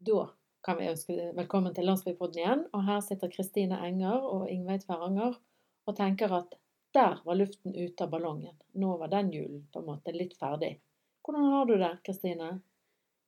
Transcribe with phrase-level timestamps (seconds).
[0.00, 0.30] Da
[0.64, 2.60] kan vi ønske velkommen til Landsbypodden igjen.
[2.72, 6.54] Og her sitter Kristine Enger og Ingveig Tveranger og tenker at
[6.96, 8.54] der var luften ute av ballongen.
[8.80, 10.78] Nå var den julen på en måte litt ferdig.
[11.20, 12.48] Hvordan har du det, Kristine?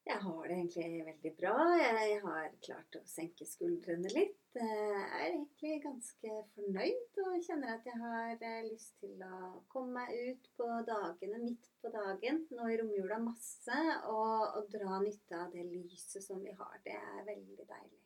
[0.03, 1.57] Jeg har det egentlig veldig bra.
[1.79, 4.39] Jeg har klart å senke skuldrene litt.
[4.59, 10.03] Jeg er egentlig ganske fornøyd og kjenner at jeg har eh, lyst til å komme
[10.03, 13.79] meg ut på dagene midt på dagen nå i romjula masse
[14.11, 16.75] og, og dra nytte av det lyset som vi har.
[16.85, 18.03] Det er veldig deilig.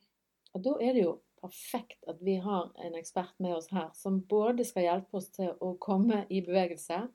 [0.53, 4.21] Og da er det jo perfekt at vi har en ekspert med oss her som
[4.29, 7.07] både skal hjelpe oss til å komme i bevegelse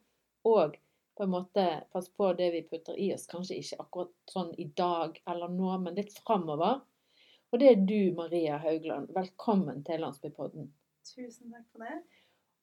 [0.47, 0.75] og
[1.15, 3.27] på en måte passe på det vi putter i oss.
[3.29, 6.81] Kanskje ikke akkurat sånn i dag eller nå, men litt framover.
[7.53, 9.11] Og det er du, Maria Haugland.
[9.13, 10.71] Velkommen til Landsbypodden.
[11.05, 11.99] Tusen takk for det.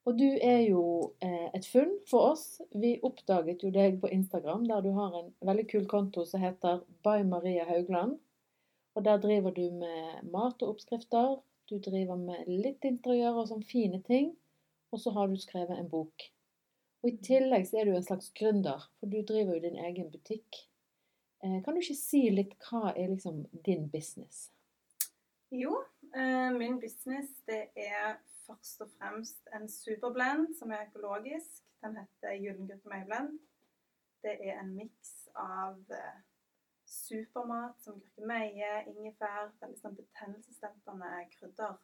[0.09, 0.82] Og du er jo
[1.23, 2.45] eh, et funn for oss.
[2.73, 6.82] Vi oppdaget jo deg på Instagram, der du har en veldig kul konto som heter
[7.04, 8.16] By Maria Haugland.
[8.96, 11.37] Og der driver du med mat og oppskrifter.
[11.70, 14.32] Du driver med litt interiør og sånn fine ting.
[14.90, 16.26] Og så har du skrevet en bok.
[17.01, 20.10] Og i tillegg så er du en slags gründer, for du driver jo din egen
[20.12, 20.66] butikk.
[21.45, 24.51] Eh, kan du ikke si litt hva er liksom din business?
[25.51, 25.78] Jo,
[26.12, 31.62] eh, min business det er først og fremst en superblend som er økologisk.
[31.80, 33.38] Den heter Gyllengruppe Meiblend.
[34.21, 36.21] Det er en miks av eh,
[36.84, 41.78] supermat som gurkemeie, ingefær, veldig sånn betennelsesdempende krydder.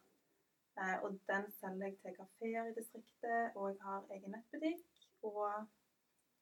[0.76, 4.82] Og den selger jeg til kafeer i distriktet, og jeg har egen nettbutikk.
[5.26, 5.66] Og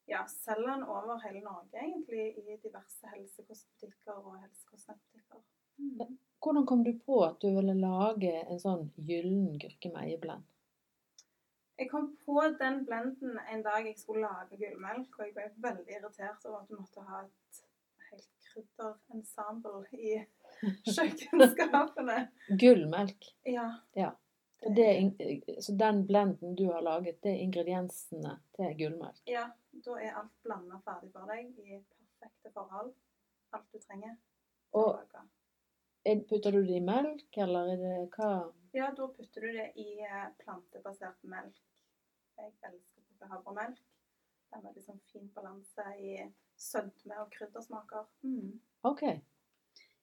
[0.07, 5.43] ja, selger den over hele Norge, egentlig, i diverse helsekostbutikker og helsekostnettbutikker.
[5.77, 6.17] Mm.
[6.43, 10.45] Hvordan kom du på at du ville lage en sånn gyllen gurkemeieblend?
[11.75, 15.97] Jeg kom på den blenden en dag jeg skulle lage gullmelk, og jeg ble veldig
[15.97, 17.63] irritert over at du måtte ha et
[18.11, 20.13] helt krydderensemble i
[20.95, 22.19] kjøkkenskapene.
[22.61, 23.27] Gullmelk?
[23.49, 23.65] Ja.
[23.97, 24.13] ja.
[24.73, 29.21] Det, så den blenden du har laget, det er ingrediensene til gullmelk?
[29.29, 29.49] Ja.
[29.85, 32.93] Da er alt blanda ferdig for deg i perfekte forhold.
[33.53, 34.15] Alt du trenger.
[34.71, 35.01] Og
[36.29, 38.31] Putter du det i melk, eller er det hva?
[38.77, 41.61] Ja, da putter du det i eh, plantebasert melk.
[42.37, 43.79] Jeg elsker å putte havremelk.
[44.51, 46.17] Den er veldig sånn fin balanse i
[46.61, 48.05] sødme og kryddersmaker.
[48.27, 48.59] Mm.
[48.87, 49.03] Ok.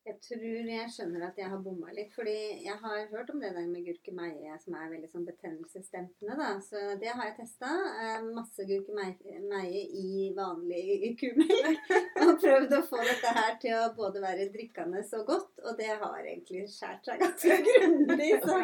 [0.02, 2.10] Jeg tror jeg skjønner at jeg har bomma litt.
[2.10, 6.34] fordi jeg har hørt om det der med gurkemeie som er veldig sånn betennelsesdempende.
[6.40, 7.70] da, Så det har jeg testa.
[8.02, 11.92] Eh, masse gurkemeie i vanlig kumelk.
[12.24, 15.92] Og prøvd å få dette her til å både være drikkende så godt, og det
[15.92, 18.32] har egentlig skåret seg ganske grundig.
[18.42, 18.58] Så,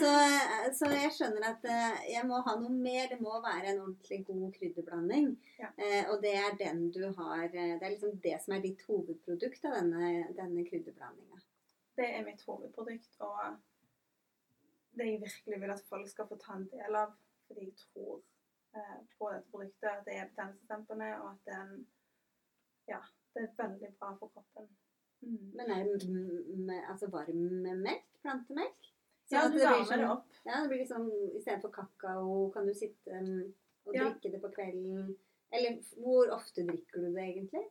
[0.00, 0.10] så,
[0.74, 3.06] så, jeg skjønner at eh, jeg må ha noe mer.
[3.14, 5.30] Det må være en ordentlig god krydderblanding.
[5.62, 5.70] Ja.
[5.78, 9.70] Eh, og det er den du har Det er liksom det som er ditt hovedprodukt
[9.70, 11.46] av denne, denne krydderblandingen krydderblandinger?
[11.96, 13.56] Det er mitt hovedprodukt, og
[14.96, 17.14] det jeg virkelig vil at folk skal få ta en del av.
[17.46, 18.20] Fordi jeg tror
[18.76, 21.86] eh, på dette produktet at det er betennelsesdempende, og at den,
[22.88, 23.00] ja,
[23.34, 24.70] det er veldig bra for kroppen.
[25.20, 25.50] Mm.
[25.56, 26.10] Men er det
[26.58, 27.42] med, altså varm
[27.84, 28.06] melk?
[28.22, 28.92] Plantemelk?
[29.28, 30.38] Så ja, du varmer sånn, det opp.
[30.44, 33.52] Ja, det blir liksom Istedenfor kakao kan du sitte um,
[33.86, 34.08] og ja.
[34.08, 35.12] drikke det på kvelden.
[35.54, 37.62] Eller hvor ofte drikker du det egentlig?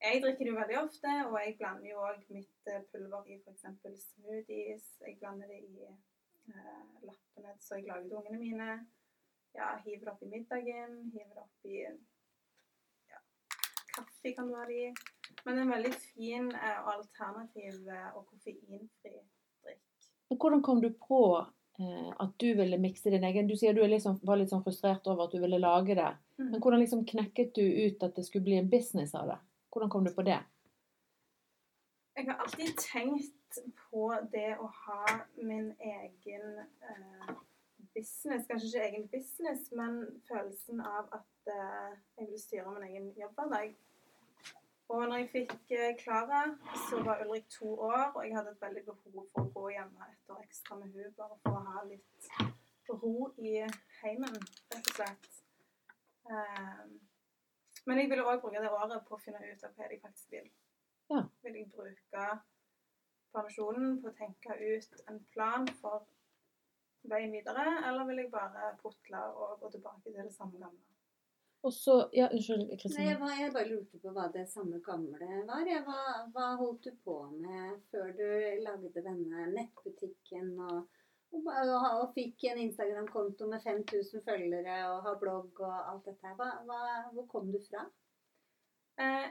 [0.00, 3.36] Jeg drikker det jo veldig ofte, og jeg blander jo òg mitt eh, pulver i
[3.36, 3.66] f.eks.
[4.06, 4.86] smoothies.
[5.04, 8.70] Jeg blander det i eh, lappene så jeg lager til ungene mine.
[9.54, 10.96] Ja, hiver det i middagen.
[11.12, 11.82] Hiver det i
[13.10, 13.20] ja,
[13.96, 14.92] kaffe kan du ha det i.
[15.44, 19.14] Men det er en veldig fin eh, alternativ eh, og koffeinfri
[19.64, 19.84] drikk.
[20.32, 24.16] Hvordan kom du på eh, at du ville mikse din egen Du sier du liksom,
[24.24, 26.10] var litt sånn frustrert over at du ville lage det.
[26.40, 26.50] Mm.
[26.54, 29.40] Men hvordan liksom knekket du ut at det skulle bli en business av det?
[29.72, 30.40] Hvordan kom du på det?
[32.16, 33.58] Jeg har alltid tenkt
[33.90, 35.04] på det å ha
[35.36, 36.58] min egen
[36.90, 37.30] eh,
[37.94, 38.48] business.
[38.48, 43.76] Kanskje ikke egen business, men følelsen av at eh, jeg vil styre min egen jobbhverdag.
[44.90, 46.42] Og når jeg fikk eh, Klara,
[46.88, 50.08] så var Ulrik to år, og jeg hadde et veldig behov for å gå hjemme
[50.10, 52.32] et år ekstra med henne, bare for å ha litt
[52.90, 53.60] ro i
[54.00, 54.40] heimen,
[54.74, 55.30] rett og slett.
[56.30, 56.98] Um,
[57.90, 60.36] men jeg ville òg bruke det året på å finne ut av hva jeg faktisk
[60.36, 60.46] vil.
[61.10, 61.24] Ja.
[61.42, 62.26] Vil jeg bruke
[63.34, 66.06] permisjonen på å tenke ut en plan for
[67.10, 70.86] veien videre, eller vil jeg bare putle og gå tilbake til det samme gamle?
[71.62, 73.04] Og så, ja, Unnskyld, Kristine.
[73.10, 75.68] Jeg, jeg, bare lurte på hva det samme gamle var.
[75.84, 78.28] Hva, hva, holdt du på med før du
[78.64, 80.86] lagde denne nettbutikken og
[81.32, 86.34] og, fikk en Instagram-konto med 5000 følgere og har blogg og alt dette.
[86.38, 86.80] Hva, hva,
[87.14, 87.84] hvor kom du fra?
[89.00, 89.28] Eh,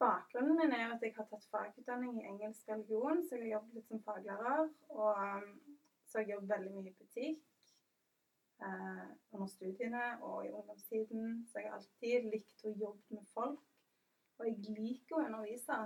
[0.00, 3.56] bakgrunnen min er jo at jeg har tatt fagutdanning i engelsk religion, så jeg har
[3.56, 4.70] jobbet litt som faglærer.
[4.94, 5.76] Og um,
[6.06, 7.44] så har jeg jobbet veldig mye i butikk
[8.62, 11.46] eh, under studiene og i ungdomstiden.
[11.50, 13.62] Så jeg har alltid likt å jobbe med folk.
[14.38, 15.78] Og jeg liker å undervise.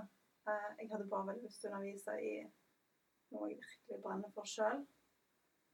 [0.47, 2.33] Eh, jeg hadde bare veldig lyst til å undervise i
[3.31, 4.83] noe jeg virkelig brenner for sjøl.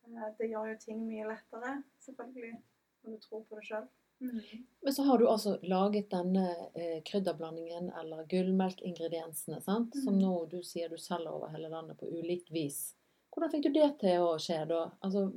[0.07, 2.57] Eh, det gjør jo ting mye lettere, selvfølgelig,
[3.03, 3.87] når du tror på det sjøl.
[4.19, 9.93] Men så har du altså laget denne eh, krydderblandingen, eller gullmelkingrediensene, sant?
[9.95, 10.21] som Mhm.
[10.23, 12.95] nå du sier du selger over hele landet på ulikt vis.
[13.31, 14.91] Hvordan fikk du det til å skje da?
[15.05, 15.27] Altså,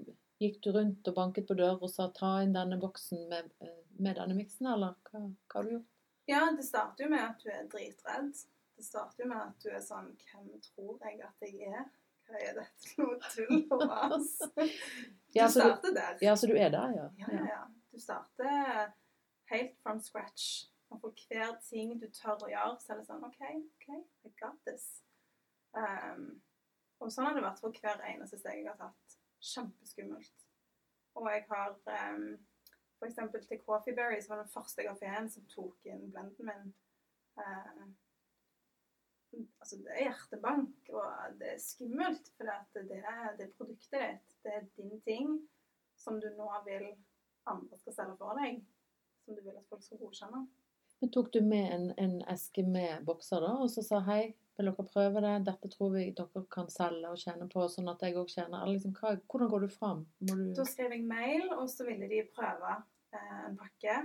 [0.41, 3.77] gikk du rundt og banket på dører og sa ta inn denne boksen med, eh,
[3.99, 5.91] med denne miksen, eller hva, hva har du gjort?
[6.27, 8.33] Ja, det starter jo med at du er dritredd.
[8.77, 11.85] Det starter jo med at du er sånn Hvem tror jeg at jeg er?
[12.39, 14.31] Er dette for noe tull og vas?
[14.55, 16.19] Du Ja, starter der.
[16.23, 17.07] ja, så du er der, ja.
[17.23, 17.61] Ja, ja, ja.
[17.91, 18.93] Du starter
[19.51, 20.67] helt from scratch.
[20.91, 23.89] Og for hver ting du tør å gjøre, så er det sånn OK, OK,
[24.27, 24.89] I got this.
[25.79, 26.41] Um,
[26.99, 29.19] og sånn har det vært for hver eneste steg jeg har tatt.
[29.53, 30.47] Kjempeskummelt.
[31.19, 31.77] Og jeg har
[32.15, 32.25] um,
[32.99, 33.21] f.eks.
[33.47, 36.73] til Coffee Berry, så var den første kafeen som tok inn blenden min.
[37.41, 37.85] Eh,
[39.33, 42.33] altså, det er hjertebank, og det er skummelt.
[42.37, 44.37] For det, det, er, det er produktet ditt.
[44.45, 45.35] Det er din ting
[46.01, 46.91] som du nå vil
[47.51, 48.63] andre skal selge for deg.
[49.25, 50.47] Som du vil at folk skal godkjenne.
[51.01, 54.69] Men tok du med en, en eske med bokser da, og så sa hei, vil
[54.69, 55.37] dere prøve det?
[55.47, 58.35] Dette tror vi dere kan selge og tjene på, sånn at jeg òg.
[58.43, 60.03] Eller liksom, hva, hvordan går du fram?
[60.19, 62.75] Du Da skrev jeg mail, og så ville de prøve
[63.17, 63.97] eh, en pakke.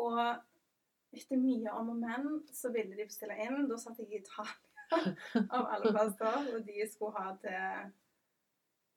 [0.00, 0.22] Og
[1.12, 3.66] etter mye om og men, så ville de bestille inn.
[3.70, 4.72] Da satt jeg i Italia
[5.56, 7.92] av alle plasser, og de skulle ha til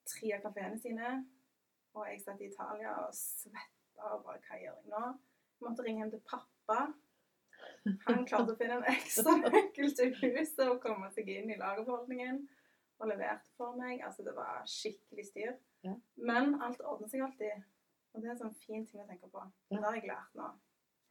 [0.06, 1.14] tre av kafeene sine.
[1.96, 5.04] Og jeg satt i Italia og svetta og bare Hva gjør jeg nå?
[5.56, 6.80] Jeg måtte ringe hjem til pappa.
[8.04, 12.42] Han klarte å finne en ekstra nøkkel til huset og komme seg inn i lagerbeholdningen.
[13.00, 14.02] Og leverte for meg.
[14.04, 15.56] Altså, det var skikkelig styr.
[15.84, 15.94] Ja.
[16.16, 17.64] Men alt ordner seg alltid.
[18.12, 19.42] Og det er en sånn fin ting å tenke på.
[19.72, 20.52] Det har jeg lært nå.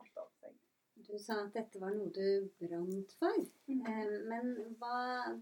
[0.02, 0.65] Alt ordner seg.
[0.96, 3.40] Du sa at dette var noe du brant for.
[3.68, 5.00] Eh, Men hva,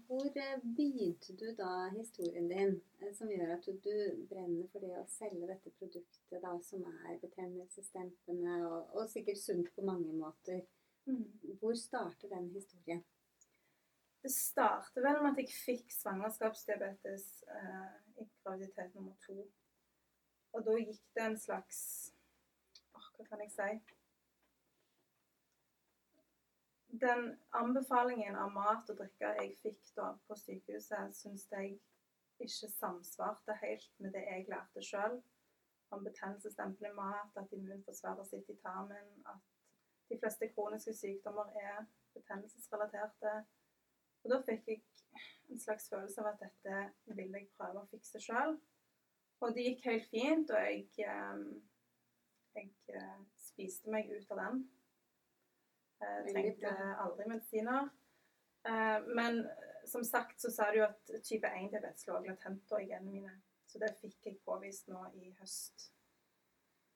[0.08, 4.84] hvor eh, begynte du da historien din, eh, som gjør at du, du brenner for
[4.84, 10.12] det å selge dette produktet da, som er betennelsesdempende og, og sikkert sunt på mange
[10.18, 10.64] måter?
[11.06, 11.24] Mm.
[11.60, 13.04] Hvor starter den historien?
[14.24, 17.90] Det starter vel med at jeg fikk svangerskapsdiabetes eh,
[18.22, 19.44] i graviditet nummer to.
[20.54, 21.82] Og da gikk det en slags
[22.94, 23.94] Hva kan jeg si?
[27.00, 31.72] Den anbefalingen av mat og drikke jeg fikk da på sykehuset, syns jeg
[32.38, 35.16] ikke samsvarte helt med det jeg lærte sjøl.
[35.90, 39.42] Om betennelsesdempende mat, at immunforsvaret sitter i tarmen, at
[40.10, 41.82] de fleste kroniske sykdommer er
[42.14, 43.34] betennelsesrelaterte.
[44.22, 44.84] Og da fikk jeg
[45.50, 46.78] en slags følelse av at dette
[47.18, 48.54] ville jeg prøve å fikse sjøl.
[49.42, 51.44] Og det gikk helt fint, og jeg, eh,
[52.54, 53.20] jeg eh,
[53.50, 54.64] spiste meg ut av den.
[56.04, 56.74] Jeg trengte
[57.04, 57.88] aldri medisiner.
[58.66, 63.10] Eh, Men eh, som sagt så sa du at type 1-diabetes lå latent i genene
[63.10, 63.34] mine.
[63.66, 65.90] Så det fikk jeg påvist nå i høst.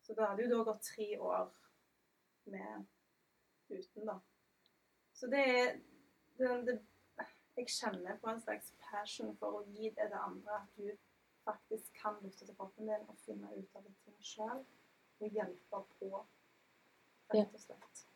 [0.06, 1.50] Så da hadde jo da gått tre år
[2.48, 2.86] med
[3.68, 4.14] uten, da.
[5.12, 5.74] Så det er
[6.38, 6.78] det, det,
[7.58, 10.60] Jeg kjenner på en slags passion for å gi det til andre.
[10.62, 10.92] At du
[11.44, 14.62] faktisk kan lytte til kroppen din og finne ut av ting sjøl.
[15.18, 16.22] Og hjelpe på,
[17.34, 18.07] rett og slett.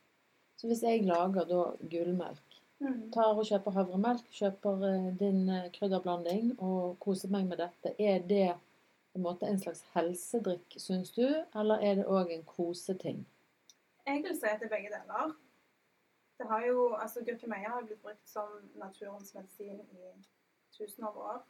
[0.63, 2.49] Så hvis jeg lager da gullmelk,
[2.83, 3.13] Mm.
[3.15, 8.19] tar og kjøper havremelk, kjøper eh, din eh, krydderblanding og koser meg med dette, er
[8.19, 8.55] det
[9.13, 11.23] på en måte en slags helsedrikk, syns du,
[11.55, 13.25] eller er det òg en koseting?
[14.07, 15.35] Jeg vil si at det er begge deler.
[16.39, 20.13] Det har jo, altså Gurkemeie har blitt brukt som naturens medisin i
[20.79, 21.43] tusen av år.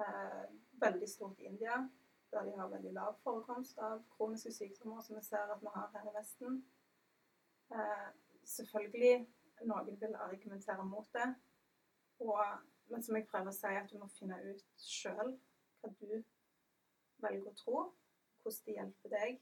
[0.00, 0.44] Eh,
[0.80, 1.88] veldig stort i India,
[2.32, 5.90] der de har veldig lav forekomst av kroniske sykdommer, som vi ser at vi har
[5.92, 6.64] her i Vesten.
[7.74, 8.10] Eh,
[8.46, 9.26] selvfølgelig
[9.66, 11.28] noen vil argumentere mot det,
[12.20, 12.44] og,
[12.90, 15.32] men som jeg prøver å si, at du må finne ut sjøl
[15.82, 16.22] hva du
[17.24, 17.80] velger å tro,
[18.42, 19.40] hvordan det hjelper deg.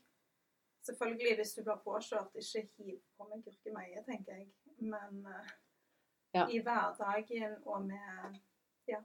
[0.83, 4.49] Selvfølgelig, hvis du blir påkjørt, ikke hiv på med gurkemeie, tenker jeg.
[4.81, 5.53] Men eh,
[6.35, 6.47] Ja.
[6.49, 8.39] i hverdagen og med
[8.89, 9.03] Ja.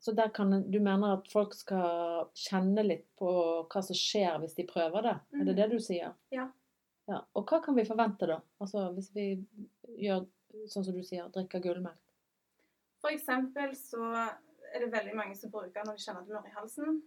[0.00, 3.28] Så der kan, du mener at folk skal kjenne litt på
[3.68, 5.16] hva som skjer hvis de prøver det?
[5.34, 5.56] Er det Mhm.
[5.56, 6.14] det du sier?
[6.32, 6.46] Ja.
[7.10, 7.20] Ja.
[7.34, 8.38] Og hva kan vi forvente da?
[8.62, 9.26] Altså hvis vi
[9.98, 10.26] gjør
[10.70, 11.98] sånn som du sier, drikker gullmelk?
[13.00, 14.04] For eksempel så
[14.70, 17.00] er det veldig mange som bruker når de kjenner at det mør i halsen.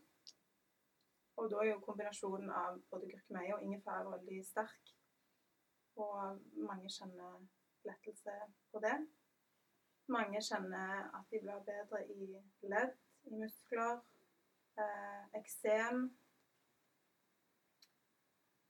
[1.41, 4.93] Og da er jo kombinasjonen av både gurkemeie og ingefær veldig sterk.
[5.97, 7.39] Og mange kjenner
[7.87, 8.33] lettelse
[8.73, 8.95] på det.
[10.13, 12.27] Mange kjenner at de blir bedre i
[12.69, 12.97] ledd,
[13.29, 14.01] i muskler,
[14.77, 16.09] eh, eksem.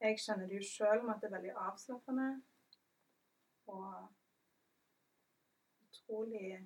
[0.04, 2.26] Jeg kjenner det jo sjøl med at det er veldig avslappende.
[3.72, 3.94] Og
[5.86, 6.58] utrolig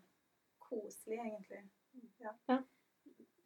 [0.63, 1.62] koselig, egentlig.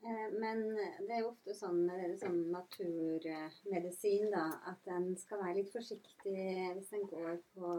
[0.07, 5.57] Eh, Men det er jo ofte sånn med sånn naturmedisin da, at den skal være
[5.59, 6.37] litt forsiktig
[6.77, 7.75] hvis den går på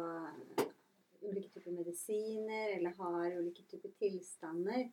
[1.23, 4.85] ulike typer medisiner eller har ulike typer tilstander.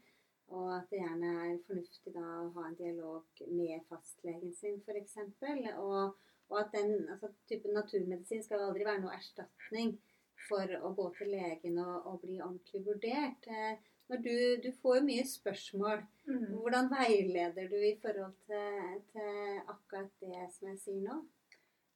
[0.50, 5.18] Og at det gjerne er fornuftig da å ha en dialog med fastlegen sin f.eks.
[5.78, 6.16] Og,
[6.50, 9.98] og at den altså, typen naturmedisin skal jo aldri være noe erstatning
[10.48, 13.50] for å gå til legen og, og bli ordentlig vurdert.
[13.50, 16.00] Eh, Når du, du får jo mye spørsmål.
[16.26, 16.46] Mm.
[16.64, 21.20] Hvordan veileder du i forhold til, til akkurat det som jeg sier nå?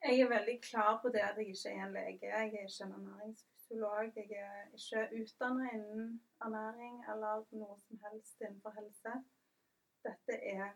[0.04, 2.28] Jeg er veldig klar på det at jeg ikke er en lege.
[2.28, 3.53] Jeg er ikke en ernæringsfysiolog.
[3.74, 9.14] Jeg er ikke utdannet innen ernæring eller noe som helst innenfor helse.
[10.06, 10.76] Dette er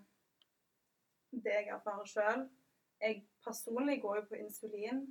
[1.32, 2.48] det jeg erfarer sjøl.
[3.02, 5.04] Jeg personlig går jo på insulin.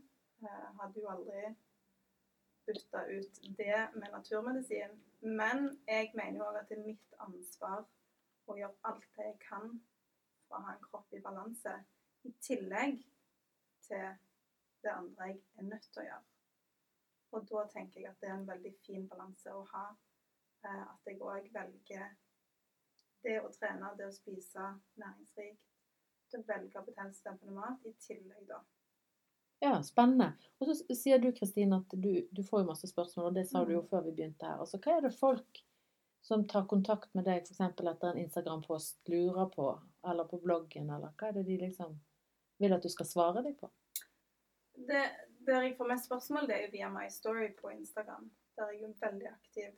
[0.42, 1.54] Jeg Hadde jo aldri
[2.66, 4.98] bytta ut det med naturmedisin.
[5.20, 7.84] Men jeg mener jo òg at det er mitt ansvar
[8.46, 9.76] å gjøre alt det jeg kan
[10.48, 11.78] for å ha en kropp i balanse.
[12.26, 12.98] I tillegg
[13.86, 14.08] til
[14.82, 16.35] det andre jeg er nødt til å gjøre.
[17.34, 19.86] Og da tenker jeg at det er en veldig fin balanse å ha.
[20.64, 22.14] Eh, At jeg òg velger
[23.22, 24.68] det å trene, det å spise
[25.00, 25.60] næringsrikt,
[26.32, 28.60] det å velge betennelsesdempende mat, i tillegg da.
[29.60, 30.34] Ja, spennende.
[30.60, 33.64] Og så sier du, Kristine, at du, du får jo masse spørsmål, og det sa
[33.64, 33.88] du jo Mm.
[33.88, 34.60] før vi begynte her.
[34.60, 35.62] Altså, hva er det folk
[36.22, 37.60] som tar kontakt med deg f.eks.
[37.60, 39.70] etter en Instagram-post lurer på,
[40.04, 41.98] eller på bloggen, eller hva er det de liksom
[42.58, 43.70] vil at du skal svare dem på?
[44.76, 45.02] Det,
[45.46, 48.30] der jeg får mest spørsmål, det er via My Story på Instagram.
[48.56, 49.70] Der er jeg jo veldig aktiv.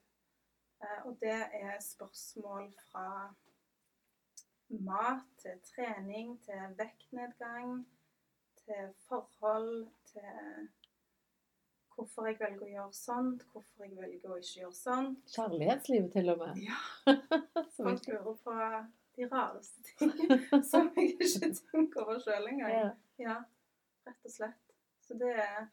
[0.82, 3.34] Eh, og det er spørsmål fra
[4.68, 7.88] mat til trening, til vektnedgang,
[8.64, 10.68] til forhold, til
[11.94, 15.34] hvorfor jeg velger å gjøre sånt, hvorfor jeg velger å ikke gjøre sånt.
[15.34, 16.62] Kjærlighetslivet til og med.
[16.68, 16.78] Ja,
[17.80, 18.56] folk lurer på
[19.18, 20.12] de rareste ting
[20.70, 22.74] som jeg ikke tenker over sjøl engang.
[22.76, 22.88] Ja.
[23.18, 23.36] Ja,
[24.06, 24.67] rett og slett.
[25.08, 25.68] Så det er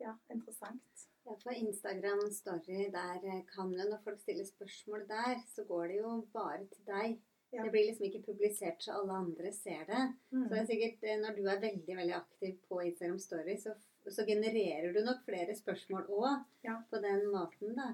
[0.00, 1.08] ja, interessant.
[1.24, 5.92] Ja, på Instagram Story, der eh, kan jo når folk stiller spørsmål der, så går
[5.92, 7.20] det jo bare til deg.
[7.52, 7.66] Ja.
[7.66, 10.00] Det blir liksom ikke publisert så alle andre ser det.
[10.32, 13.76] Så det er sikkert eh, når du er veldig veldig aktiv på Instagram Story, så,
[14.08, 16.78] så genererer du nok flere spørsmål òg Ja.
[16.90, 17.92] på den måten, da.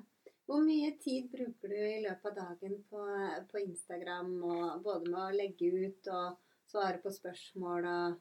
[0.49, 3.03] Hvor mye tid bruker du i løpet av dagen på,
[3.51, 6.39] på Instagram, og både med å legge ut og
[6.71, 8.17] svare på spørsmål og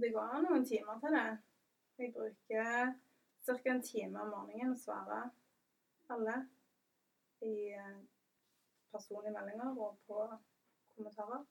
[0.00, 1.26] Det går noen timer til det.
[1.98, 2.92] Jeg bruker
[3.44, 3.56] ca.
[3.70, 5.18] en time om morgenen å svare
[6.12, 6.36] alle
[7.44, 7.98] i eh,
[8.92, 10.24] personlige meldinger og på
[10.94, 11.44] kommentarer.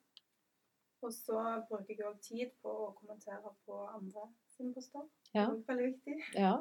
[1.01, 5.05] Og så bruker jeg òg tid på å kommentere på andre sine poster.
[5.33, 5.45] Ja.
[5.45, 6.17] Det er veldig viktig.
[6.37, 6.55] ja.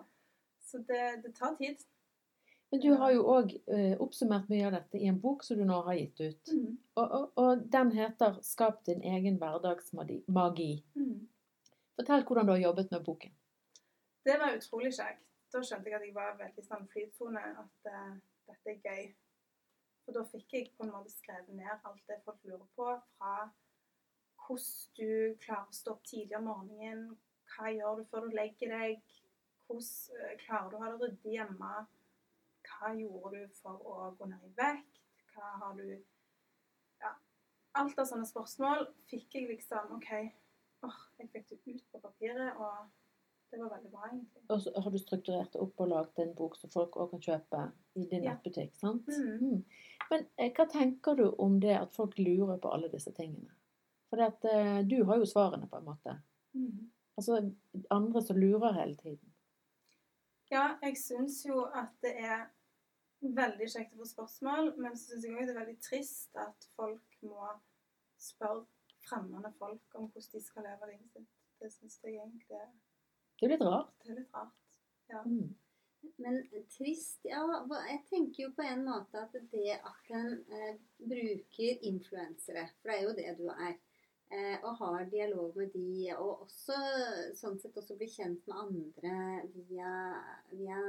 [0.70, 1.80] Så det, det tar tid.
[2.70, 5.64] Men du har jo òg eh, oppsummert mye av dette i en bok som du
[5.66, 6.52] nå har gitt ut.
[6.54, 6.76] Mm.
[7.00, 10.84] Og, og, og den heter 'Skap din egen hverdagsmagi'.
[10.94, 11.26] Mm.
[12.00, 13.32] Fortell hvordan du har jobbet med boken.
[14.24, 15.26] Det var utrolig kjekt.
[15.52, 18.14] Da skjønte jeg at jeg var veldig sånn flytone, at uh,
[18.48, 19.10] dette er gøy.
[20.06, 22.88] For da fikk jeg på en måte skrevet ned alt det folk lurer på,
[23.18, 23.34] fra
[24.46, 27.04] hvordan du klarer å stå opp tidlig om morgenen,
[27.52, 29.14] hva gjør du før du legger deg,
[29.68, 31.72] hvordan eh, klarer du å ha det ryddig hjemme,
[32.70, 35.02] hva gjorde du for å gå ned i vekt,
[35.34, 35.88] hva har du
[37.04, 37.12] Ja.
[37.76, 40.14] Alt av sånne spørsmål fikk jeg liksom OK,
[40.86, 42.88] åh, jeg fikk det ut på papiret, og
[43.50, 44.42] det var veldig bra, egentlig.
[44.50, 47.20] Og så har du strukturert det opp og laget en bok som folk òg kan
[47.26, 47.62] kjøpe
[47.96, 48.34] i din Ja.
[48.34, 48.74] nettbutikk.
[48.78, 49.06] sant?
[49.08, 49.38] Mm.
[49.40, 49.64] Mm.
[50.10, 53.50] Men eh, hva tenker du om det at folk lurer på alle disse tingene?
[54.10, 56.16] For at, eh, du har jo svarene, på en måte.
[57.16, 57.52] Altså
[57.90, 59.32] andre som lurer hele tiden.
[60.50, 62.46] Ja, jeg syns jo at det er
[63.22, 66.66] veldig kjekt å få spørsmål, men så syns jeg òg det er veldig trist at
[66.76, 67.50] folk må
[68.18, 68.64] spørre
[69.10, 71.34] fremmede folk om hvordan de skal leve livet sitt.
[71.60, 72.70] Det syns jeg egentlig er,
[73.36, 73.92] Det er litt rart.
[74.04, 74.56] det er litt rart.
[75.26, 75.50] Mm.
[76.22, 76.38] Men
[76.72, 77.42] trist Ja,
[77.88, 82.96] jeg tenker jo på en måte at det at en eh, bruker influensere, for det
[82.96, 83.74] er jo det du er,
[84.32, 86.78] eh, og har dialog med de, og også
[87.36, 89.18] sånn sett også bli kjent med andre
[89.56, 89.92] via,
[90.54, 90.80] via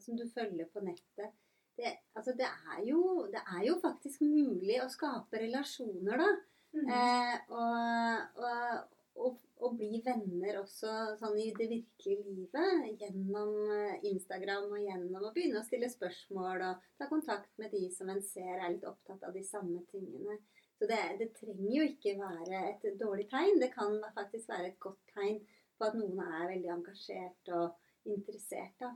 [0.00, 1.38] som du følger på nettet.
[1.76, 6.30] Det, altså det, er jo, det er jo faktisk mulig å skape relasjoner, da.
[6.72, 6.86] Mm.
[6.86, 12.86] Eh, og, og, og, og, bli venner også sånn i det virkelige livet.
[13.00, 17.88] Gjennom eh, Instagram og gjennom å begynne å stille spørsmål og ta kontakt med de
[17.94, 20.38] som en ser er litt opptatt av de samme tingene.
[20.80, 23.58] Så det, det trenger jo ikke være et dårlig tegn.
[23.60, 25.42] Det kan faktisk være et godt tegn
[25.76, 28.76] på at noen er veldig engasjert og interessert.
[28.80, 28.94] da.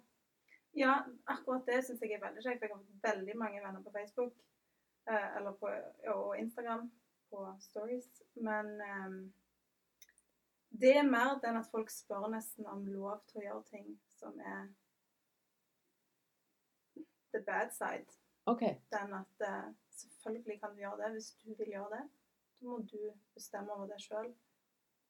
[0.74, 0.94] Ja,
[1.30, 2.64] akkurat det syns jeg er veldig kjekt.
[2.64, 4.32] Jeg har veldig mange venner på Facebook
[5.10, 5.70] eh, eller på,
[6.14, 6.88] og Instagram
[7.34, 8.08] på stories.
[8.34, 9.18] Men um,
[10.80, 14.38] det er mer den at folk spør nesten om lov til å gjøre ting som
[14.40, 14.68] er
[17.34, 18.06] the bad side.
[18.46, 18.78] Okay.
[18.94, 22.04] Den at uh, selvfølgelig kan du gjøre det hvis du vil gjøre det.
[22.60, 23.00] Da må du
[23.34, 24.30] bestemme over det sjøl.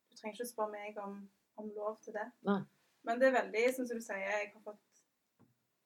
[0.08, 1.20] Du trenger ikke spørre meg om,
[1.60, 2.28] om lov til det.
[2.48, 2.62] Nei.
[3.04, 5.02] Men det er veldig, som du sier, jeg har fått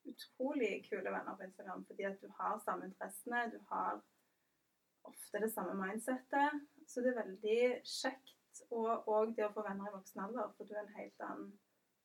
[0.08, 3.48] utrolig kule venner på Instagram fordi at du har samme interessene.
[3.52, 3.98] Du har
[5.08, 6.60] ofte det samme mindsettet.
[6.88, 8.34] Så det er veldig kjekt.
[8.74, 11.50] Og, og det å få venner i voksen alder, for du er en helt annen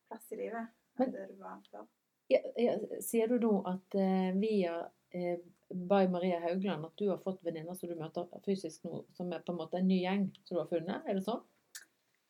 [0.10, 0.68] plass i livet
[1.00, 1.88] Men- det du var før.
[2.32, 4.76] Ja, ja, sier du nå at eh, via
[5.12, 5.42] eh,
[5.74, 9.42] By Maria Haugland at du har fått venninner som du møter fysisk nå, som er
[9.44, 11.04] på en måte en ny gjeng som du har funnet?
[11.10, 11.42] Er det sånn?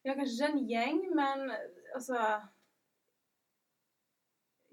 [0.04, 1.46] Ja, kanskje ikke en gjeng, men
[1.96, 2.18] altså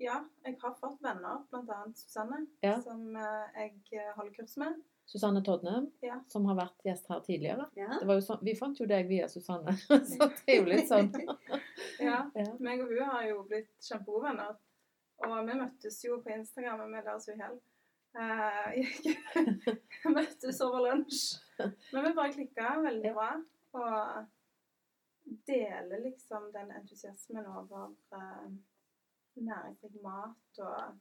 [0.01, 0.15] Ja,
[0.47, 1.81] jeg har fått venner, bl.a.
[1.95, 2.79] Susanne, Ja.
[2.81, 3.59] som eh,
[3.91, 4.79] jeg holder kurs med.
[5.11, 6.21] Susanne Todne, Ja.
[6.31, 7.67] som har vært gjest her tidligere.
[7.77, 7.99] Ja.
[7.99, 9.75] Det var jo sånn, vi fant jo deg via Susanne,
[10.13, 11.11] så det er jo litt sånn.
[12.01, 12.31] Ja.
[12.35, 12.47] Ja.
[12.65, 14.55] Meg og hun har jo blitt kjempegode venner.
[15.27, 17.59] Og vi møttes jo på Instagram med deres uhell.
[18.17, 21.35] Uh, vi møttes over lunsj.
[21.93, 23.29] Men vi bare klikka veldig bra.
[23.77, 28.49] Og deler liksom den entusiasmen over uh,
[29.47, 30.99] næringsrik mat og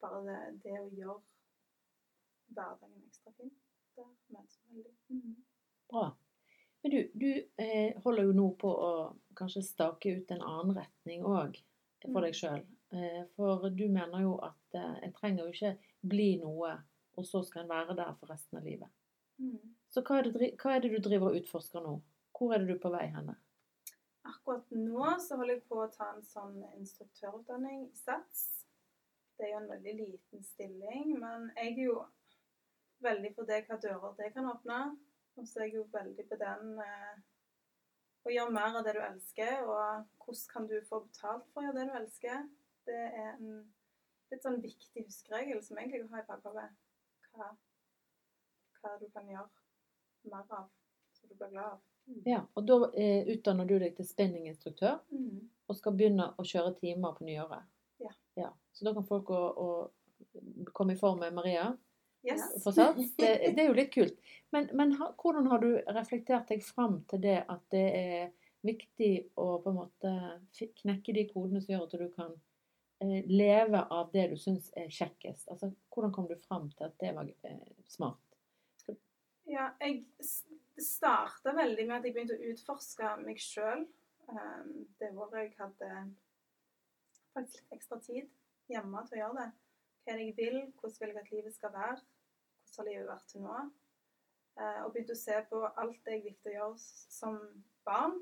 [0.00, 1.18] bare det, det å gjøre
[2.56, 3.52] hverdagen ekstra fin.
[3.96, 4.96] Det møtes vi veldig.
[5.14, 5.38] Mhm.
[5.90, 6.10] Bra.
[6.82, 8.92] Men du, du eh, holder jo nå på å
[9.36, 11.58] kanskje stake ut en annen retning òg
[12.06, 12.62] for deg sjøl.
[12.96, 15.74] Eh, for du mener jo at eh, en trenger jo ikke
[16.08, 16.72] bli noe,
[17.18, 18.88] og så skal en være der for resten av livet.
[19.42, 19.76] Mm.
[19.92, 21.98] Så hva er, det, hva er det du driver og utforsker nå?
[22.38, 23.36] Hvor er det du på vei henne?
[24.30, 28.42] Akkurat nå så holder jeg på å ta en sånn instruktørutdanning i SATS.
[29.38, 31.96] Det er jo en veldig liten stilling, men jeg er jo
[33.04, 34.80] veldig for det hva dører det kan åpne.
[35.38, 37.20] Og så er jeg jo veldig på den eh,
[38.28, 41.66] å gjøre mer av det du elsker, og hvordan kan du få betalt for å
[41.68, 42.48] gjøre det du elsker.
[42.86, 43.54] Det er en
[44.30, 46.68] litt sånn viktig huskeregel som egentlig har i bakhodet.
[47.30, 47.52] Hva,
[48.80, 50.68] hva du kan gjøre mer av,
[51.16, 51.89] så du blir glad av.
[52.24, 55.48] Ja, og da eh, utdanner du deg til spinninginstruktør Mhm.
[55.68, 57.62] og skal begynne å kjøre timer på nyåret.
[58.36, 58.50] Ja.
[58.72, 59.92] Så da kan folk gå og
[60.72, 61.76] komme i form med Maria
[62.22, 62.64] Yes.
[63.16, 64.18] Det, det er jo litt kult.
[64.52, 69.30] Men, men ha, hvordan har du reflektert deg fram til det at det er viktig
[69.40, 70.12] å på en måte
[70.82, 72.34] knekke de kodene som gjør at du kan
[73.00, 75.48] eh, leve av det du syns er kjekkest?
[75.48, 78.20] Altså, hvordan kom du fram til at det var eh, smart?
[79.48, 80.04] Ja, jeg
[80.78, 83.86] starta veldig med at jeg begynte å utforske meg sjøl.
[85.00, 85.90] Det året jeg hadde
[87.34, 88.30] faktisk litt ekstra tid
[88.70, 89.50] hjemme til å gjøre det.
[90.00, 92.00] Hva er det jeg vil, hvordan vil jeg at livet skal være,
[92.64, 93.56] hvordan har livet vært til nå?
[94.60, 96.78] Eh, Og begynte å se på alt det jeg likte å gjøre
[97.16, 97.40] som
[97.86, 98.20] barn.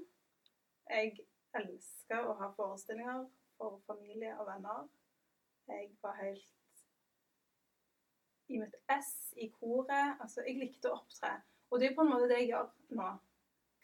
[0.89, 1.27] Jeg
[1.59, 3.27] elska å ha forestillinger
[3.59, 4.89] for familie og venner.
[5.69, 6.55] Jeg var helt
[8.49, 10.17] i mitt ess i koret.
[10.23, 11.35] Altså, jeg likte å opptre.
[11.71, 13.09] Og det er på en måte det jeg gjør nå.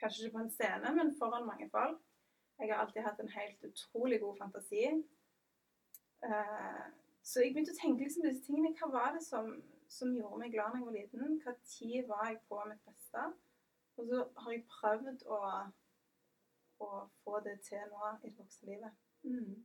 [0.01, 2.01] Kanskje ikke på en scene, men foran mange folk.
[2.59, 4.85] Jeg har alltid hatt en helt utrolig god fantasi.
[6.25, 6.85] Eh,
[7.25, 8.75] så jeg begynte å tenke liksom disse tingene.
[8.79, 9.51] Hva var det som,
[9.91, 11.39] som gjorde meg glad da jeg var liten?
[11.45, 13.27] Hva tid var jeg på mitt beste?
[13.99, 15.41] Og så har jeg prøvd å,
[16.85, 16.89] å
[17.25, 18.99] få det til nå i det voksne livet.
[19.27, 19.63] Mm.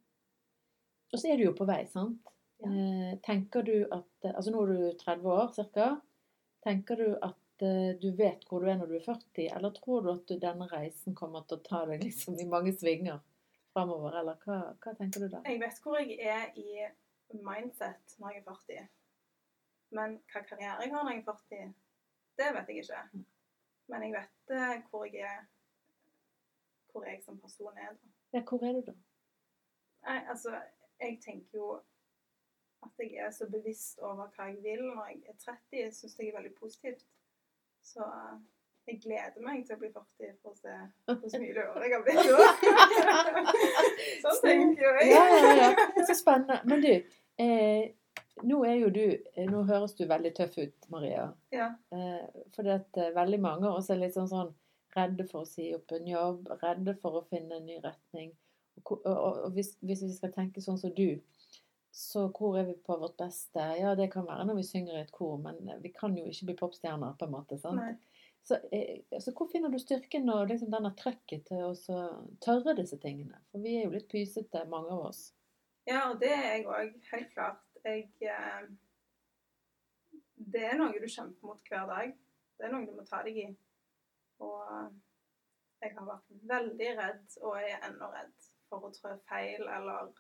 [1.10, 2.29] Og så er du jo på vei, sant?
[2.60, 2.69] Ja.
[2.69, 5.89] Eh, tenker du at Altså nå er du 30 år ca.
[6.65, 10.05] Tenker du at eh, du vet hvor du er når du er 40, eller tror
[10.05, 13.19] du at denne reisen kommer til å ta deg liksom i mange svinger
[13.73, 15.43] framover, eller hva, hva tenker du da?
[15.45, 16.87] Jeg vet hvor jeg er i
[17.45, 18.89] mindset når jeg er 40.
[19.97, 21.77] Men hva karriere jeg har når jeg er 40,
[22.39, 23.23] det vet jeg ikke.
[23.89, 25.47] Men jeg vet eh, hvor jeg er
[26.91, 27.93] hvor jeg som person er.
[27.93, 28.07] da.
[28.33, 28.93] Ja, hvor er du da?
[30.07, 30.55] Nei, altså,
[30.99, 31.81] jeg tenker jo
[32.83, 36.29] at jeg er så bevisst over hva jeg vil når jeg er 30, syns jeg
[36.29, 37.05] er veldig positivt.
[37.85, 38.33] Så eh,
[38.89, 40.75] jeg gleder meg til å bli 40 for å se
[41.21, 43.53] hvor mye år jeg har blitt da.
[44.23, 45.11] sånn tenker jo jeg.
[45.13, 46.03] Ja, ja, ja.
[46.07, 46.59] Så spennende.
[46.69, 46.93] Men du,
[47.43, 47.83] eh,
[48.49, 51.29] nå er jo du eh, Nå høres du veldig tøff ut, Maria.
[51.55, 51.71] Ja.
[51.93, 54.53] Eh, fordi at eh, veldig mange av oss er litt sånn sånn
[54.97, 58.31] redde for å si opp en jobb, redde for å finne en ny retning.
[58.79, 61.19] Og, og, og hvis, hvis vi skal tenke sånn som du,
[61.91, 63.63] så hvor er vi på vårt beste?
[63.80, 66.52] Ja, det kan være når vi synger i et kor, men vi kan jo ikke
[66.52, 67.58] bli popstjerner, på en måte.
[67.60, 71.73] Så, eh, så hvor finner du styrken og liksom denne trøkket til å
[72.45, 73.41] tørre disse tingene?
[73.52, 75.23] For vi er jo litt pysete, mange av oss.
[75.89, 77.65] Ja, og det er jeg òg, helt klart.
[77.84, 78.69] Jeg eh,
[80.39, 82.15] Det er noe du kjemper mot hver dag.
[82.58, 83.49] Det er noe du må ta deg i.
[84.39, 84.63] Og
[85.82, 90.12] jeg har vært veldig redd, og jeg er ennå redd for å trå feil eller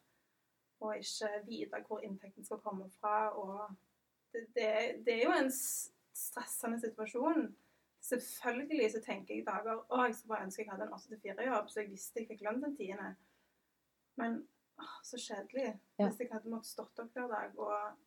[0.79, 3.29] å ikke vite hvor inntekten skal komme fra.
[3.35, 3.69] Og
[4.33, 4.69] det, det,
[5.05, 7.49] det er jo en stressende situasjon.
[8.09, 11.81] Selvfølgelig så tenker jeg dager å, jeg skulle bare ønske jeg hadde en 8-4-jobb, så
[11.81, 13.09] jeg visste jeg fikk lønn den tiende.
[14.19, 14.39] Men
[14.79, 15.65] å, så kjedelig
[15.99, 16.07] Ja.
[16.07, 17.99] hvis jeg hadde måttet stått opp hver dag og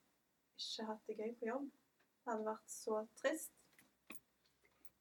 [0.56, 1.68] ikke hatt det gøy på jobb.
[2.22, 3.52] Det hadde vært så trist.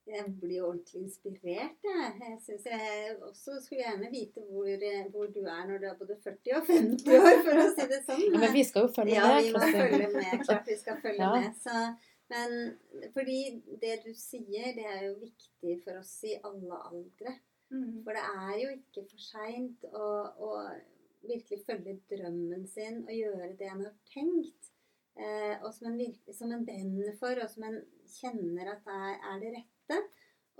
[0.09, 1.75] Jeg blir ordentlig inspirert.
[1.85, 5.85] Jeg, jeg synes jeg også skulle gjerne vite hvor, eh, hvor du er når du
[5.91, 8.23] er både 40 og 50 år, for å si det sånn.
[8.25, 9.43] Ja, men vi skal jo følge Ja, med.
[9.45, 10.45] vi må følge med.
[10.47, 11.31] Klart vi skal følge Ja.
[11.37, 11.59] med.
[11.61, 11.77] Så,
[12.33, 12.57] men
[13.13, 13.37] fordi
[13.81, 17.37] det du sier, det er jo viktig for oss i alle aldre.
[17.71, 20.07] For det er jo ikke for seint å,
[20.43, 20.49] å
[21.23, 24.71] virkelig følge drømmen sin og gjøre det en har tenkt.
[25.15, 27.77] Eh, og som en, virke, som en brenner for, og som en
[28.17, 29.67] kjenner at er, er det rette.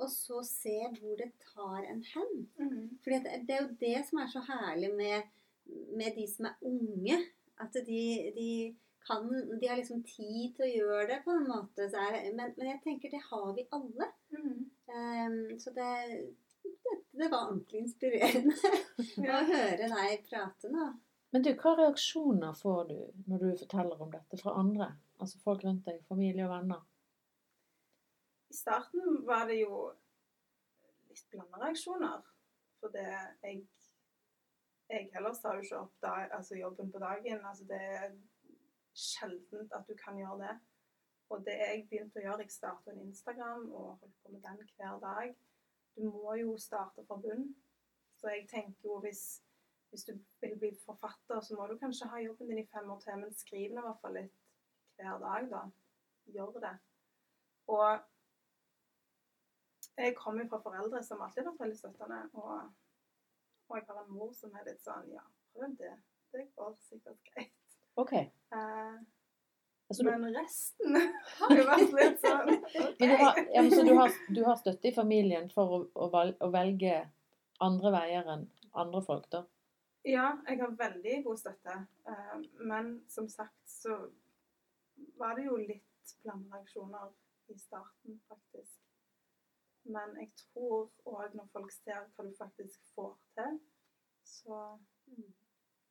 [0.01, 2.37] Og så se hvor det tar en hen.
[2.57, 2.85] Mm.
[3.03, 5.27] For det, det er jo det som er så herlig med,
[5.97, 7.19] med de som er unge.
[7.61, 8.03] At de,
[8.37, 8.51] de
[9.05, 9.27] kan
[9.61, 11.89] De har liksom tid til å gjøre det på en måte.
[11.91, 14.09] Så er, men, men jeg tenker det har vi alle.
[14.33, 14.57] Mm.
[14.91, 15.91] Um, så det,
[16.63, 18.55] det, det var ordentlig inspirerende
[19.25, 19.39] Ja.
[19.39, 20.91] å høre deg prate nå.
[21.31, 22.97] Men du, hva reaksjoner får du
[23.31, 24.89] når du forteller om dette fra andre?
[25.21, 26.81] Altså folk rundt deg, familie og venner.
[28.51, 29.75] I starten var det jo
[31.07, 32.25] litt blanda reaksjoner.
[32.81, 33.61] For det jeg
[34.91, 37.45] Jeg heller tar jo ikke opp da, altså jobben på dagen.
[37.47, 38.09] Altså det er
[38.91, 40.57] sjeldent at du kan gjøre det.
[41.31, 44.59] Og det jeg begynte å gjøre, jeg startet en Instagram og holdt på med den
[44.75, 45.31] hver dag.
[45.95, 47.47] Du må jo starte fra bunn.
[48.19, 49.23] Så jeg tenker jo hvis,
[49.89, 52.99] hvis du vil bli forfatter, så må du kanskje ha jobben din i fem år
[52.99, 54.39] til, men skriv nå i hvert fall litt
[54.99, 55.65] hver dag, da.
[56.35, 56.77] Gjør det.
[57.71, 58.10] Og
[60.05, 62.19] jeg kommer fra foreldre som alltid har vært veldig støttende.
[62.33, 62.51] Og,
[63.69, 65.95] og jeg har en mor som er litt sånn Ja, prøv det.
[66.31, 67.57] Det går sikkert greit.
[67.99, 68.13] OK.
[68.15, 69.01] Eh,
[69.91, 70.93] Altså, du, men resten
[71.35, 72.83] har jo vært litt sånn okay.
[73.01, 75.79] men du har, ja, så du har, du har støtte i familien for å,
[76.31, 76.93] å, velge
[77.59, 79.41] andre veier enn andre folk, da?
[80.07, 81.75] Ja, jeg har veldig god støtte.
[82.07, 82.37] Eh,
[82.71, 83.97] men som sagt så
[85.19, 87.11] var det jo litt blandereaksjoner
[87.51, 88.80] i starten, faktisk.
[89.85, 93.59] Men jeg tror òg når folk ser hva du faktisk får til,
[94.23, 94.77] så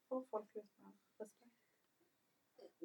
[0.08, 1.56] får folk litt mer respekt.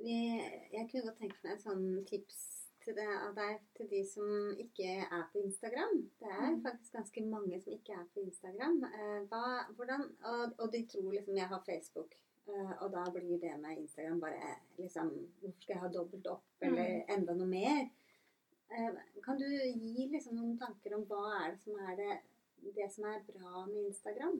[0.05, 2.39] Jeg kunne godt tenkt meg et sånn tips
[2.85, 4.27] til det, av deg til de som
[4.61, 5.95] ikke er på Instagram.
[6.19, 6.59] Det er Mm.
[6.65, 8.83] faktisk ganske mange som ikke er på Instagram.
[8.83, 12.13] Eh, hva, hvordan, og, og de tror liksom jeg har Facebook.
[12.47, 15.07] eh, og da blir det med Instagram bare liksom
[15.41, 17.89] Hvorfor skal jeg ha dobbelt opp, eller enda noe mer?
[18.71, 22.13] Eh, kan du gi liksom noen tanker om hva er det som er det,
[22.77, 24.39] det som er bra med Instagram?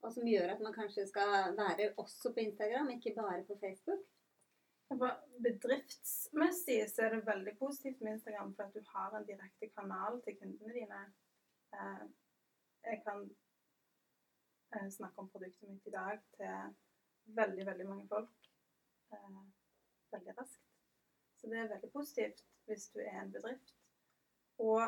[0.00, 4.06] Og som gjør at man kanskje skal være også på Instagram, ikke bare på Facebook?
[5.44, 10.18] Bedriftsmessig så er det veldig positivt med Instagram, for at du har en direkte kanal
[10.24, 11.04] til kundene dine.
[11.76, 12.08] Eh,
[12.90, 13.26] Jeg kan
[14.74, 16.74] eh, snakke om produktet mitt i dag til
[17.36, 18.40] veldig, veldig mange folk
[20.12, 20.69] veldig raskt.
[21.40, 23.72] Så det er veldig positivt hvis du er en bedrift.
[24.60, 24.82] Og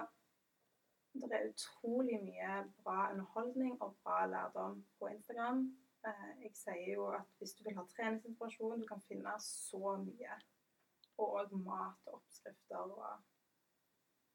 [1.17, 5.65] det er utrolig mye bra underholdning og bra lærdom på Instagram.
[6.07, 10.39] Eh, Jeg sier jo at hvis du vil ha treningsinspirasjon, du kan finne så mye.
[11.21, 13.03] Og òg mat og oppskrifter og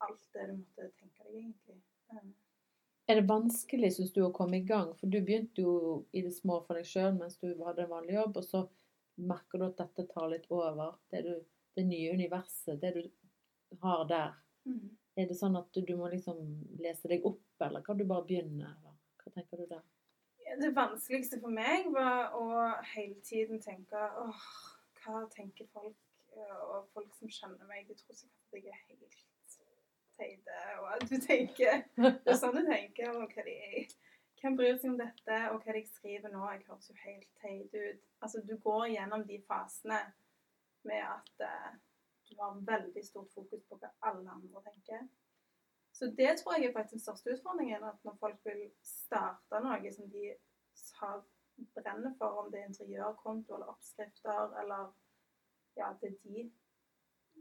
[0.05, 1.79] alt det du måtte tenke deg, egentlig.
[2.13, 2.27] Eh,
[3.09, 4.89] Er det vanskelig, syns du, å komme i gang?
[4.99, 8.17] For du begynte jo i det små for deg sjøl mens du hadde en vanlig
[8.17, 8.63] jobb, og så
[9.17, 10.97] merker du at dette tar litt over.
[11.09, 11.45] Det, du,
[11.77, 13.03] det nye universet, det du
[13.83, 14.33] har der.
[15.17, 16.39] Er det sånn at du, må liksom
[16.83, 18.73] lese deg opp, eller kan du bare begynne?
[18.73, 18.97] Eller?
[19.23, 19.85] Hva tenker du der?
[20.57, 22.47] Det vanskeligste for meg var å
[22.93, 24.43] hele tiden tenke åh,
[25.03, 25.97] hva tenker folk?
[26.37, 29.23] Og folk som kjenner meg, de tror sikkert at jeg er helt
[30.17, 30.59] teite.
[30.81, 33.13] Og at du tenker Det er sånn du tenker.
[33.15, 33.87] Og hva de
[34.37, 35.37] Hvem bryr seg om dette?
[35.49, 36.43] Og hva de skriver nå?
[36.53, 38.03] Jeg høres jo helt teit ut.
[38.21, 39.97] Altså, du går gjennom de fasene
[40.87, 41.71] med at eh,
[42.27, 45.07] du har veldig stort fokus på hva alle andre tenker.
[45.97, 47.83] Så det tror jeg er faktisk den største utfordringen.
[47.83, 50.29] At når folk vil starte noe som de
[50.99, 51.23] har
[51.73, 54.91] brenner for, om det er interiørkonto eller oppskrifter eller
[55.77, 56.47] ja, det er de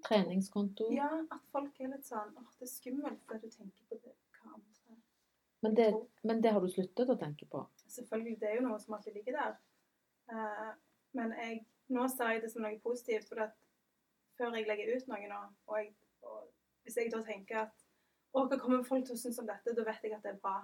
[0.05, 0.91] Treningskonto.
[0.93, 4.13] Ja, at folk er litt sånn åh, det er skummelt for du tenker på det
[4.37, 4.99] hva andre
[5.65, 5.87] Men, det,
[6.23, 7.63] men det har du sluttet å tenke på?
[7.89, 9.55] Selvfølgelig, det er jo noe som alltid ligger der.
[10.33, 10.73] Eh,
[11.17, 11.63] men jeg,
[11.95, 13.55] nå ser jeg det som noe positivt, for at
[14.37, 15.93] før jeg legger ut noe nå, og, jeg,
[16.27, 16.49] og
[16.85, 17.87] hvis jeg da tenker at
[18.37, 20.43] å, hva kommer folk til å synes om dette, da vet jeg at det er
[20.43, 20.59] bra.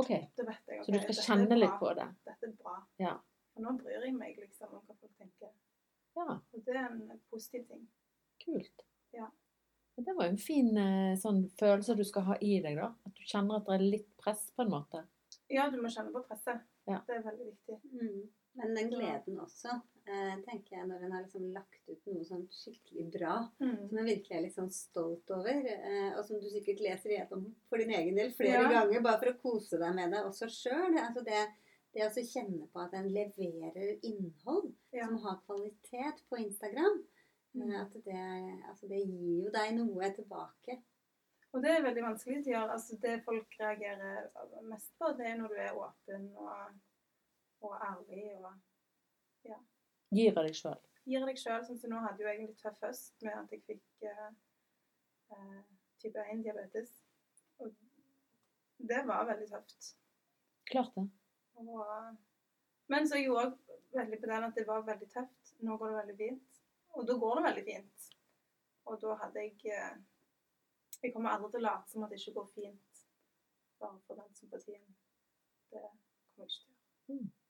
[0.00, 0.22] Okay.
[0.38, 2.06] Da vet jeg, okay, Så du skal kjenne litt på det?
[2.28, 2.78] Dette er bra.
[3.02, 3.18] Ja.
[3.52, 5.52] Og nå bryr jeg meg liksom om hva folk tenker.
[6.16, 7.84] Ja, Og det er en positiv ting.
[8.44, 8.84] kult.
[9.12, 9.28] Ja.
[9.96, 12.88] Det var jo en fin eh, sånn følelse du skal ha i deg, da.
[13.04, 15.02] At du kjenner at det er litt press, på en måte.
[15.52, 16.64] Ja, du må kjenne på presset.
[16.88, 17.02] Ja.
[17.06, 17.76] Det er veldig viktig.
[17.92, 18.22] Mm.
[18.58, 23.04] Men den gleden også, tenker jeg, når en har liksom lagt ut noe sånn skikkelig
[23.14, 23.88] bra, Mm.
[23.88, 27.54] som en virkelig er litt sånn stolt over, eh, og som du sikkert leser igjennom
[27.68, 28.68] for din egen del flere Ja.
[28.82, 30.98] ganger, bare for å kose deg med det også sjøl.
[30.98, 31.48] Altså det,
[31.94, 35.06] det å kjenne på at en leverer innhold Ja.
[35.06, 37.04] som har kvalitet på Instagram,
[37.54, 37.70] Mm.
[37.70, 40.82] eh, at det, altså det gir jo deg noe tilbake.
[41.54, 42.70] Og det er veldig vanskelig å gjøre.
[42.72, 44.30] Altså, det folk reagerer
[44.62, 46.72] mest på, det er når du er åpen og,
[47.62, 48.52] og ærlig og
[50.12, 50.80] Gir av deg sjøl.
[51.08, 51.62] gir deg sjøl.
[51.66, 54.28] Sånn som nå hadde jo jeg en litt tøff høst med at jeg fikk eh,
[55.32, 55.62] eh,
[56.02, 56.92] type 1-diabetes.
[57.64, 57.72] Og
[58.92, 59.92] det var veldig tøft.
[60.68, 61.06] Klart det.
[61.62, 61.82] Og,
[62.92, 63.56] men så er jeg òg
[63.96, 65.54] veldig på den at det var veldig tøft.
[65.64, 66.62] Nå går det veldig fint.
[66.92, 68.08] Og da går det veldig fint.
[68.92, 70.00] Og da hadde jeg eh,
[71.02, 73.06] Jeg kommer aldri til å late som at det ikke går fint
[73.82, 74.84] bare for den sympatien.
[75.72, 77.41] Det kommer jeg ikke til å gjøre.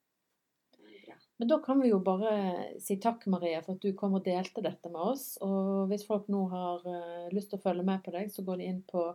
[1.12, 1.28] Bra.
[1.42, 2.34] Men da kan vi jo bare
[2.80, 5.24] si takk, Maria, for at du kom og delte dette med oss.
[5.42, 8.60] Og hvis folk nå har eh, lyst til å følge med på deg, så går
[8.60, 9.08] de inn på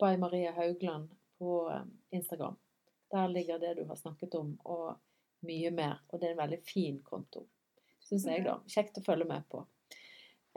[0.00, 1.84] By Maria Haugland på eh,
[2.16, 2.56] Instagram.
[3.12, 4.96] Der ligger det du har snakket om, og
[5.44, 6.00] mye mer.
[6.08, 7.44] Og det er en veldig fin konto,
[8.02, 8.58] syns jeg, da.
[8.64, 9.66] Kjekt å følge med på.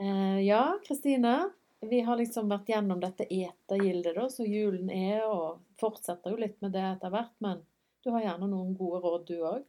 [0.00, 1.38] Eh, ja, Kristine.
[1.80, 6.56] Vi har liksom vært gjennom dette etergildet da, så julen er, og fortsetter jo litt
[6.64, 7.36] med det etter hvert.
[7.44, 7.60] Men
[8.02, 9.66] du har gjerne noen gode råd, du òg?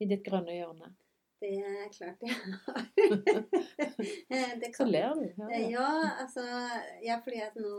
[0.00, 0.94] I ditt grønne hjørne.
[1.40, 2.82] Det er klart jeg har.
[4.60, 5.24] det Så ler du.
[5.24, 5.68] Ja, ja.
[5.72, 6.44] Ja, altså
[7.04, 7.76] Ja, fordi at nå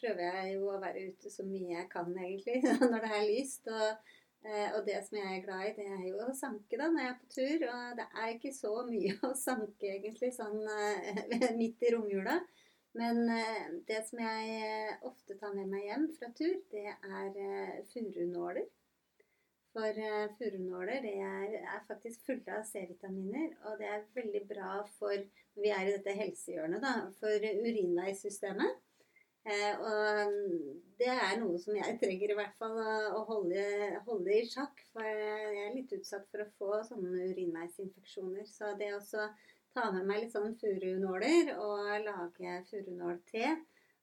[0.00, 2.60] prøver jeg jo å være ute så mye jeg kan, egentlig,
[2.92, 3.70] når det er lyst.
[3.72, 4.10] Og,
[4.44, 7.06] eh, og det som jeg er glad i, det er jo å sanke da når
[7.06, 7.64] jeg er på tur.
[7.72, 12.36] Og det er ikke så mye å sanke, egentlig, sånn eh, midt i romjula.
[13.00, 18.68] Men eh, det som jeg ofte tar med meg hjem fra tur, det er furunåler.
[19.70, 25.14] For uh, furunåler er, er faktisk fulle av C-vitaminer, og det er veldig bra for
[25.14, 28.80] når vi er i dette helsehjørnet, da, for urinveisystemet.
[29.48, 33.62] Eh, og mm, det er noe som jeg trenger i hvert fall å, å holde,
[34.04, 38.44] holde i sjakk, for jeg er litt utsatt for å få sånne urinveisinfeksjoner.
[38.50, 39.00] Så det å
[39.74, 43.54] ta med meg litt sånn furunåler og lage furunålte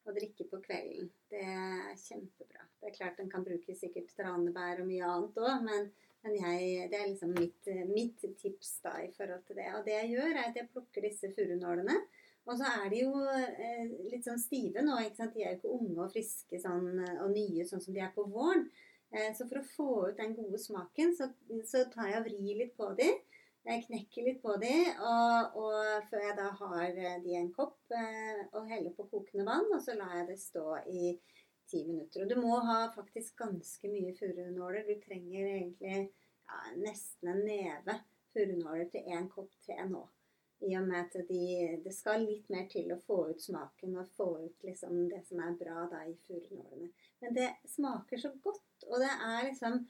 [0.08, 2.65] og drikke på kvelden, det er kjempebra.
[2.78, 5.89] Det er klart den kan bruke sikkert tranebær og mye annet òg, men,
[6.26, 9.67] men jeg, det er liksom mitt, mitt tips da i forhold til det.
[9.76, 11.98] Og det jeg gjør, er at jeg plukker disse furunålene.
[12.48, 14.96] Og så er de jo eh, litt sånn stive nå.
[15.04, 15.34] ikke sant?
[15.36, 18.24] De er jo ikke unge og friske sånn, og nye sånn som de er på
[18.32, 18.70] våren.
[19.12, 21.28] Eh, så for å få ut den gode smaken, så,
[21.67, 23.10] så tar jeg og vrir litt på de.
[23.68, 27.50] Jeg knekker litt på de, og, og før jeg da har eh, de i en
[27.52, 31.10] kopp, eh, og heller på kokende vann, og så lar jeg det stå i
[31.68, 32.24] ti minutter.
[32.24, 34.88] Og du må ha faktisk ganske mye furunåler.
[34.88, 37.98] Du trenger egentlig ja, nesten en neve
[38.32, 40.06] furunåler til én kopp te nå.
[40.64, 41.44] I og med at de,
[41.84, 45.44] det skal litt mer til å få ut smaken og få ut liksom det som
[45.44, 46.88] er bra da i furunålene.
[47.22, 49.84] Men det smaker så godt, og det er liksom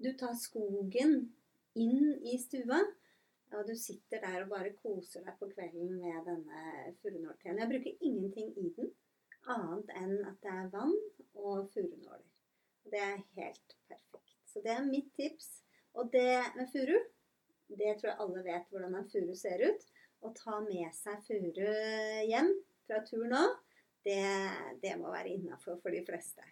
[0.00, 1.28] Du tar skogen
[1.76, 2.78] inn i stua,
[3.56, 6.64] og du sitter der og bare koser deg på kvelden med denne
[7.02, 7.58] furunålteen.
[7.58, 8.90] Jeg bruker ingenting i den
[9.50, 10.96] annet enn at det er vann
[11.34, 12.26] og furunåler.
[12.90, 14.36] Det er helt perfekt.
[14.46, 15.60] Så det er mitt tips.
[15.98, 16.96] Og det med furu,
[17.78, 19.88] det tror jeg alle vet hvordan en furu ser ut.
[20.20, 21.70] Å ta med seg furu
[22.28, 22.52] hjem
[22.86, 23.40] fra tur nå,
[24.04, 24.20] det,
[24.82, 26.44] det må være innafor for de fleste.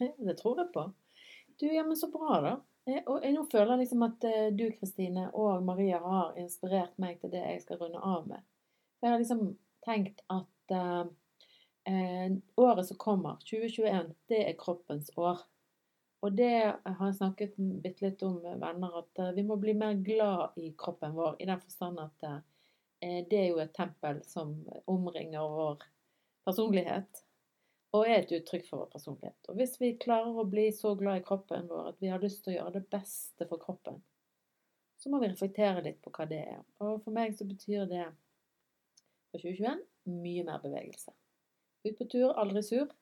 [0.26, 0.84] Det tror jeg på.
[1.60, 2.52] Du, ja, men så bra, da.
[2.86, 6.96] Eh, Og jeg nå føler jeg liksom at eh, du, Kristine, og Maria har inspirert
[7.02, 8.42] meg til det jeg skal runde av med.
[9.02, 9.44] Jeg har liksom
[9.82, 11.08] tenkt at uh,
[11.90, 15.40] uh, året som kommer, 2021, det er kroppens år.
[16.22, 19.74] Og det har jeg snakket bitte litt om med venner, at uh, vi må bli
[19.74, 21.34] mer glad i kroppen vår.
[21.42, 22.28] I den forstand at
[23.02, 24.52] det er jo et tempel som
[24.86, 25.80] omringer vår
[26.46, 27.24] personlighet.
[27.92, 29.50] Og er et uttrykk for vår personlighet.
[29.52, 32.42] Og hvis vi klarer å bli så glad i kroppen vår at vi har lyst
[32.44, 34.00] til å gjøre det beste for kroppen,
[35.02, 36.60] så må vi reflektere litt på hva det er.
[36.80, 38.06] Og for meg så betyr det
[39.32, 39.82] for 2021
[40.22, 41.12] mye mer bevegelse.
[41.82, 42.92] Ut på tur, aldri sur.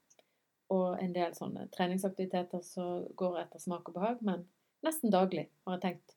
[0.71, 4.45] Og en del sånne treningsaktiviteter som går etter smak og behag, men
[4.87, 6.15] nesten daglig har jeg tenkt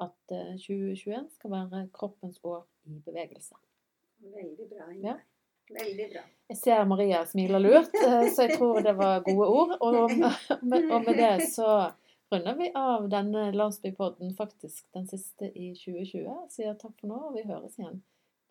[0.00, 3.58] at 2021 eh, skal være kroppens år i bevegelse.
[4.22, 4.86] Veldig bra.
[5.02, 5.16] Ja.
[5.70, 6.22] Veldig bra.
[6.50, 9.74] Jeg ser Maria smiler lurt, eh, så jeg tror det var gode ord.
[9.86, 11.68] Og med, og med det så
[12.32, 16.40] runder vi av denne landsbypodden, faktisk den siste i 2020.
[16.50, 18.02] Sier takk for nå, og vi høres igjen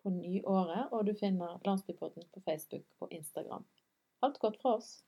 [0.02, 0.88] på nyåret.
[0.96, 3.64] Og du finner Landsbypodden på Facebook og Instagram.
[4.24, 5.00] Alt godt fra oss.